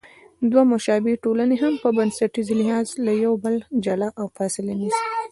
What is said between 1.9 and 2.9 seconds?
بنسټي لحاظ